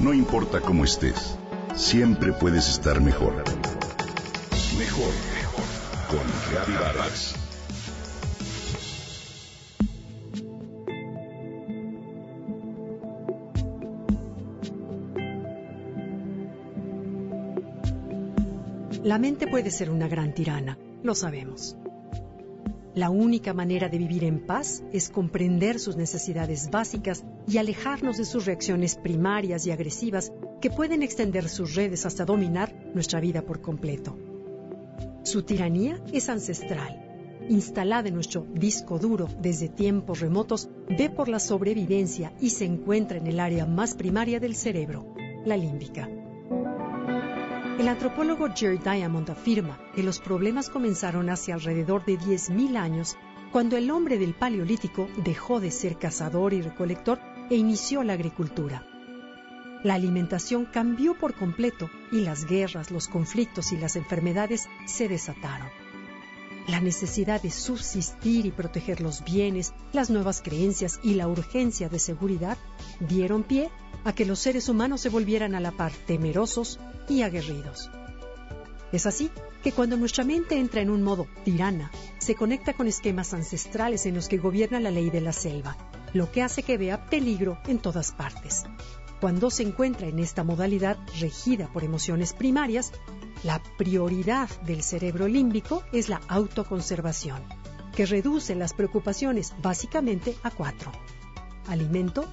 No 0.00 0.14
importa 0.14 0.62
cómo 0.62 0.84
estés, 0.84 1.36
siempre 1.74 2.32
puedes 2.32 2.70
estar 2.70 3.02
mejor. 3.02 3.34
Mejor, 4.78 5.12
mejor. 5.34 5.64
Con 6.08 6.74
Vargas. 6.74 7.34
La 19.04 19.18
mente 19.18 19.46
puede 19.48 19.70
ser 19.70 19.90
una 19.90 20.08
gran 20.08 20.32
tirana, 20.32 20.78
lo 21.02 21.14
sabemos. 21.14 21.76
La 22.94 23.08
única 23.08 23.54
manera 23.54 23.88
de 23.88 23.98
vivir 23.98 24.24
en 24.24 24.40
paz 24.40 24.82
es 24.92 25.10
comprender 25.10 25.78
sus 25.78 25.96
necesidades 25.96 26.70
básicas 26.70 27.24
y 27.46 27.58
alejarnos 27.58 28.18
de 28.18 28.24
sus 28.24 28.46
reacciones 28.46 28.96
primarias 28.96 29.64
y 29.64 29.70
agresivas 29.70 30.32
que 30.60 30.70
pueden 30.70 31.04
extender 31.04 31.48
sus 31.48 31.76
redes 31.76 32.04
hasta 32.04 32.24
dominar 32.24 32.74
nuestra 32.92 33.20
vida 33.20 33.42
por 33.42 33.60
completo. 33.60 34.18
Su 35.22 35.44
tiranía 35.44 36.02
es 36.12 36.28
ancestral. 36.28 37.06
Instalada 37.48 38.08
en 38.08 38.14
nuestro 38.14 38.44
disco 38.54 38.98
duro 38.98 39.28
desde 39.40 39.68
tiempos 39.68 40.18
remotos, 40.18 40.68
ve 40.88 41.10
por 41.10 41.28
la 41.28 41.38
sobrevivencia 41.38 42.32
y 42.40 42.50
se 42.50 42.64
encuentra 42.64 43.18
en 43.18 43.28
el 43.28 43.38
área 43.38 43.66
más 43.66 43.94
primaria 43.94 44.40
del 44.40 44.56
cerebro, 44.56 45.14
la 45.44 45.56
límbica. 45.56 46.08
El 47.80 47.88
antropólogo 47.88 48.46
Jerry 48.54 48.76
Diamond 48.76 49.30
afirma 49.30 49.78
que 49.94 50.02
los 50.02 50.18
problemas 50.18 50.68
comenzaron 50.68 51.30
hace 51.30 51.50
alrededor 51.50 52.04
de 52.04 52.18
10.000 52.18 52.76
años, 52.76 53.16
cuando 53.52 53.78
el 53.78 53.90
hombre 53.90 54.18
del 54.18 54.34
Paleolítico 54.34 55.08
dejó 55.24 55.60
de 55.60 55.70
ser 55.70 55.96
cazador 55.96 56.52
y 56.52 56.60
recolector 56.60 57.18
e 57.48 57.56
inició 57.56 58.02
la 58.02 58.12
agricultura. 58.12 58.84
La 59.82 59.94
alimentación 59.94 60.66
cambió 60.66 61.14
por 61.14 61.34
completo 61.34 61.88
y 62.12 62.20
las 62.20 62.44
guerras, 62.44 62.90
los 62.90 63.08
conflictos 63.08 63.72
y 63.72 63.78
las 63.78 63.96
enfermedades 63.96 64.68
se 64.84 65.08
desataron. 65.08 65.79
La 66.70 66.80
necesidad 66.80 67.42
de 67.42 67.50
subsistir 67.50 68.46
y 68.46 68.52
proteger 68.52 69.00
los 69.00 69.24
bienes, 69.24 69.74
las 69.92 70.08
nuevas 70.08 70.40
creencias 70.40 71.00
y 71.02 71.14
la 71.14 71.26
urgencia 71.26 71.88
de 71.88 71.98
seguridad 71.98 72.56
dieron 73.00 73.42
pie 73.42 73.70
a 74.04 74.12
que 74.12 74.24
los 74.24 74.38
seres 74.38 74.68
humanos 74.68 75.00
se 75.00 75.08
volvieran 75.08 75.56
a 75.56 75.60
la 75.60 75.72
par 75.72 75.90
temerosos 76.06 76.78
y 77.08 77.22
aguerridos. 77.22 77.90
Es 78.92 79.04
así 79.06 79.32
que 79.64 79.72
cuando 79.72 79.96
nuestra 79.96 80.22
mente 80.22 80.60
entra 80.60 80.80
en 80.80 80.90
un 80.90 81.02
modo 81.02 81.26
tirana, 81.44 81.90
se 82.18 82.36
conecta 82.36 82.72
con 82.72 82.86
esquemas 82.86 83.34
ancestrales 83.34 84.06
en 84.06 84.14
los 84.14 84.28
que 84.28 84.38
gobierna 84.38 84.78
la 84.78 84.92
ley 84.92 85.10
de 85.10 85.22
la 85.22 85.32
selva, 85.32 85.76
lo 86.12 86.30
que 86.30 86.44
hace 86.44 86.62
que 86.62 86.78
vea 86.78 87.06
peligro 87.06 87.58
en 87.66 87.80
todas 87.80 88.12
partes. 88.12 88.62
Cuando 89.20 89.50
se 89.50 89.62
encuentra 89.62 90.06
en 90.06 90.18
esta 90.18 90.44
modalidad 90.44 90.96
regida 91.20 91.68
por 91.68 91.84
emociones 91.84 92.32
primarias, 92.32 92.92
la 93.42 93.62
prioridad 93.76 94.48
del 94.62 94.82
cerebro 94.82 95.28
límbico 95.28 95.82
es 95.92 96.08
la 96.08 96.22
autoconservación, 96.28 97.42
que 97.94 98.06
reduce 98.06 98.54
las 98.54 98.72
preocupaciones 98.72 99.52
básicamente 99.60 100.36
a 100.42 100.50
cuatro. 100.50 100.90
Alimento, 101.68 102.24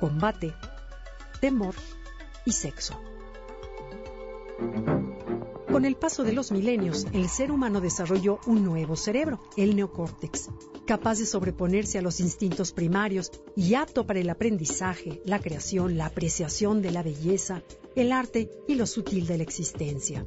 combate, 0.00 0.54
temor 1.40 1.76
y 2.44 2.50
sexo. 2.50 3.00
Con 5.78 5.84
el 5.84 5.94
paso 5.94 6.24
de 6.24 6.32
los 6.32 6.50
milenios, 6.50 7.06
el 7.12 7.28
ser 7.28 7.52
humano 7.52 7.80
desarrolló 7.80 8.40
un 8.46 8.64
nuevo 8.64 8.96
cerebro, 8.96 9.38
el 9.56 9.76
neocórtex, 9.76 10.48
capaz 10.88 11.20
de 11.20 11.24
sobreponerse 11.24 11.98
a 11.98 12.02
los 12.02 12.18
instintos 12.18 12.72
primarios 12.72 13.30
y 13.54 13.74
apto 13.74 14.04
para 14.04 14.18
el 14.18 14.28
aprendizaje, 14.28 15.22
la 15.24 15.38
creación, 15.38 15.96
la 15.96 16.06
apreciación 16.06 16.82
de 16.82 16.90
la 16.90 17.04
belleza, 17.04 17.62
el 17.94 18.10
arte 18.10 18.50
y 18.66 18.74
lo 18.74 18.86
sutil 18.86 19.28
de 19.28 19.36
la 19.36 19.44
existencia. 19.44 20.26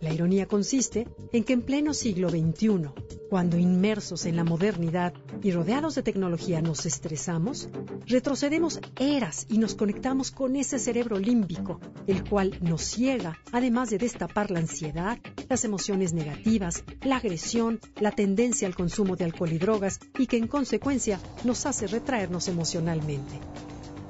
La 0.00 0.14
ironía 0.14 0.46
consiste 0.46 1.08
en 1.32 1.44
que 1.44 1.52
en 1.52 1.60
pleno 1.60 1.92
siglo 1.92 2.30
XXI, 2.30 2.88
cuando 3.28 3.58
inmersos 3.58 4.26
en 4.26 4.36
la 4.36 4.44
modernidad 4.44 5.14
y 5.42 5.50
rodeados 5.50 5.94
de 5.94 6.02
tecnología 6.02 6.60
nos 6.60 6.86
estresamos, 6.86 7.68
retrocedemos 8.06 8.80
eras 8.98 9.46
y 9.48 9.58
nos 9.58 9.74
conectamos 9.74 10.30
con 10.30 10.56
ese 10.56 10.78
cerebro 10.78 11.18
límbico, 11.18 11.80
el 12.06 12.28
cual 12.28 12.58
nos 12.60 12.82
ciega, 12.82 13.38
además 13.52 13.90
de 13.90 13.98
destapar 13.98 14.50
la 14.50 14.60
ansiedad, 14.60 15.18
las 15.48 15.64
emociones 15.64 16.12
negativas, 16.12 16.84
la 17.02 17.16
agresión, 17.16 17.80
la 18.00 18.12
tendencia 18.12 18.68
al 18.68 18.76
consumo 18.76 19.16
de 19.16 19.24
alcohol 19.24 19.52
y 19.52 19.58
drogas 19.58 20.00
y 20.18 20.26
que 20.26 20.36
en 20.36 20.46
consecuencia 20.46 21.20
nos 21.44 21.66
hace 21.66 21.86
retraernos 21.86 22.48
emocionalmente. 22.48 23.40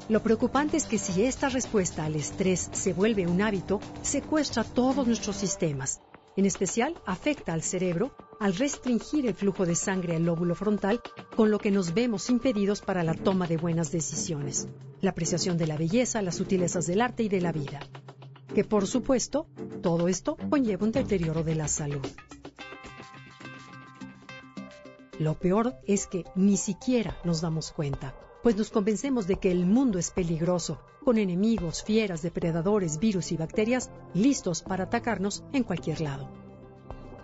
Lo 0.08 0.22
preocupante 0.22 0.76
es 0.76 0.84
que 0.84 0.98
si 0.98 1.22
esta 1.22 1.48
respuesta 1.48 2.04
al 2.04 2.14
estrés 2.14 2.68
se 2.72 2.92
vuelve 2.92 3.26
un 3.26 3.40
hábito, 3.40 3.80
secuestra 4.02 4.62
todos 4.62 5.06
nuestros 5.06 5.36
sistemas. 5.36 6.00
En 6.36 6.44
especial, 6.46 7.00
afecta 7.06 7.52
al 7.52 7.62
cerebro 7.62 8.14
al 8.44 8.54
restringir 8.56 9.24
el 9.24 9.32
flujo 9.32 9.64
de 9.64 9.74
sangre 9.74 10.16
al 10.16 10.26
lóbulo 10.26 10.54
frontal, 10.54 11.00
con 11.34 11.50
lo 11.50 11.58
que 11.58 11.70
nos 11.70 11.94
vemos 11.94 12.28
impedidos 12.28 12.82
para 12.82 13.02
la 13.02 13.14
toma 13.14 13.46
de 13.46 13.56
buenas 13.56 13.90
decisiones, 13.90 14.68
la 15.00 15.12
apreciación 15.12 15.56
de 15.56 15.66
la 15.66 15.78
belleza, 15.78 16.20
las 16.20 16.34
sutilezas 16.34 16.86
del 16.86 17.00
arte 17.00 17.22
y 17.22 17.30
de 17.30 17.40
la 17.40 17.52
vida. 17.52 17.80
Que 18.54 18.62
por 18.62 18.86
supuesto, 18.86 19.46
todo 19.82 20.08
esto 20.08 20.36
conlleva 20.50 20.84
un 20.84 20.92
deterioro 20.92 21.42
de 21.42 21.54
la 21.54 21.68
salud. 21.68 22.06
Lo 25.18 25.38
peor 25.38 25.76
es 25.86 26.06
que 26.06 26.26
ni 26.34 26.58
siquiera 26.58 27.16
nos 27.24 27.40
damos 27.40 27.72
cuenta 27.72 28.14
pues 28.42 28.56
nos 28.56 28.68
convencemos 28.68 29.26
de 29.26 29.36
que 29.36 29.50
el 29.50 29.64
mundo 29.64 29.98
es 29.98 30.10
peligroso, 30.10 30.78
con 31.02 31.16
enemigos, 31.16 31.82
fieras, 31.82 32.20
depredadores, 32.20 32.98
virus 32.98 33.32
y 33.32 33.38
bacterias 33.38 33.90
listos 34.12 34.60
para 34.60 34.84
atacarnos 34.84 35.42
en 35.54 35.62
cualquier 35.62 36.02
lado. 36.02 36.43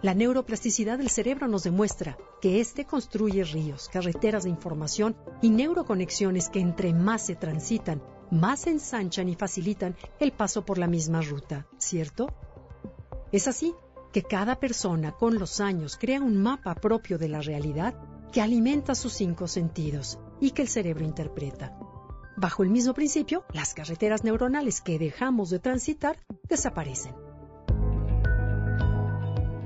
La 0.02 0.14
neuroplasticidad 0.14 0.96
del 0.96 1.10
cerebro 1.10 1.46
nos 1.46 1.64
demuestra 1.64 2.16
que 2.40 2.60
éste 2.60 2.86
construye 2.86 3.44
ríos, 3.44 3.90
carreteras 3.92 4.44
de 4.44 4.50
información 4.50 5.14
y 5.42 5.50
neuroconexiones 5.50 6.48
que 6.48 6.60
entre 6.60 6.94
más 6.94 7.26
se 7.26 7.34
transitan, 7.34 8.02
más 8.30 8.66
ensanchan 8.66 9.28
y 9.28 9.34
facilitan 9.34 9.96
el 10.18 10.32
paso 10.32 10.64
por 10.64 10.78
la 10.78 10.86
misma 10.86 11.20
ruta, 11.20 11.66
¿cierto? 11.76 12.28
Es 13.30 13.46
así 13.46 13.74
que 14.10 14.22
cada 14.22 14.58
persona 14.58 15.12
con 15.12 15.38
los 15.38 15.60
años 15.60 15.98
crea 16.00 16.22
un 16.22 16.42
mapa 16.42 16.74
propio 16.76 17.18
de 17.18 17.28
la 17.28 17.42
realidad 17.42 17.94
que 18.32 18.40
alimenta 18.40 18.94
sus 18.94 19.12
cinco 19.12 19.48
sentidos 19.48 20.18
y 20.40 20.52
que 20.52 20.62
el 20.62 20.68
cerebro 20.68 21.04
interpreta. 21.04 21.78
Bajo 22.38 22.62
el 22.62 22.70
mismo 22.70 22.94
principio, 22.94 23.44
las 23.52 23.74
carreteras 23.74 24.24
neuronales 24.24 24.80
que 24.80 24.98
dejamos 24.98 25.50
de 25.50 25.58
transitar 25.58 26.16
desaparecen. 26.48 27.29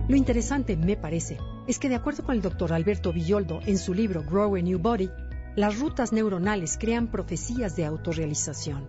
Lo 0.07 0.17
interesante, 0.17 0.77
me 0.77 0.99
parece, 0.99 1.39
es 1.67 1.79
que 1.79 1.89
de 1.89 1.95
acuerdo 1.95 2.25
con 2.25 2.35
el 2.35 2.43
doctor 2.43 2.75
Alberto 2.75 3.11
Villoldo 3.11 3.61
en 3.65 3.79
su 3.79 3.95
libro 3.95 4.23
Grow 4.23 4.55
a 4.55 4.61
New 4.61 4.79
Body, 4.79 5.11
las 5.57 5.79
rutas 5.79 6.13
neuronales 6.13 6.77
crean 6.79 7.11
profecías 7.11 7.75
de 7.75 7.87
autorrealización. 7.87 8.87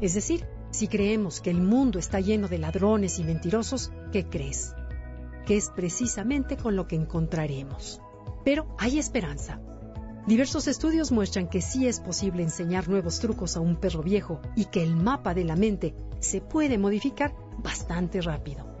Es 0.00 0.14
decir, 0.14 0.44
si 0.72 0.88
creemos 0.88 1.40
que 1.40 1.50
el 1.50 1.62
mundo 1.62 2.00
está 2.00 2.18
lleno 2.18 2.48
de 2.48 2.58
ladrones 2.58 3.20
y 3.20 3.24
mentirosos, 3.24 3.92
¿qué 4.10 4.26
crees? 4.26 4.74
Que 5.46 5.56
es 5.56 5.70
precisamente 5.70 6.56
con 6.56 6.74
lo 6.74 6.88
que 6.88 6.96
encontraremos. 6.96 8.00
Pero 8.44 8.74
hay 8.76 8.98
esperanza. 8.98 9.60
Diversos 10.26 10.66
estudios 10.66 11.12
muestran 11.12 11.48
que 11.48 11.62
sí 11.62 11.86
es 11.86 12.00
posible 12.00 12.42
enseñar 12.42 12.88
nuevos 12.88 13.20
trucos 13.20 13.56
a 13.56 13.60
un 13.60 13.76
perro 13.76 14.02
viejo 14.02 14.40
y 14.56 14.64
que 14.64 14.82
el 14.82 14.96
mapa 14.96 15.32
de 15.32 15.44
la 15.44 15.54
mente 15.54 15.94
se 16.18 16.40
puede 16.40 16.76
modificar 16.76 17.36
bastante 17.62 18.20
rápido. 18.20 18.75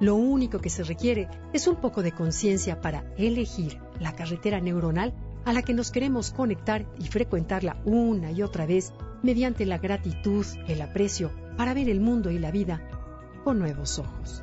Lo 0.00 0.14
único 0.14 0.60
que 0.60 0.70
se 0.70 0.82
requiere 0.82 1.28
es 1.52 1.66
un 1.66 1.76
poco 1.76 2.02
de 2.02 2.12
conciencia 2.12 2.80
para 2.80 3.04
elegir 3.18 3.78
la 4.00 4.14
carretera 4.14 4.58
neuronal 4.58 5.12
a 5.44 5.52
la 5.52 5.62
que 5.62 5.74
nos 5.74 5.90
queremos 5.90 6.32
conectar 6.32 6.86
y 6.98 7.06
frecuentarla 7.06 7.76
una 7.84 8.32
y 8.32 8.42
otra 8.42 8.64
vez 8.66 8.92
mediante 9.22 9.66
la 9.66 9.78
gratitud, 9.78 10.46
el 10.66 10.80
aprecio, 10.80 11.30
para 11.56 11.74
ver 11.74 11.90
el 11.90 12.00
mundo 12.00 12.30
y 12.30 12.38
la 12.38 12.50
vida 12.50 12.80
con 13.44 13.58
nuevos 13.58 13.98
ojos. 13.98 14.42